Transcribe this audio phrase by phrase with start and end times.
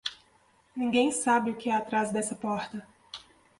[0.75, 2.83] Ninguém sabe o que há por trás dessa porta.